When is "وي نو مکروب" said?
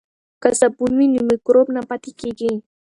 0.97-1.67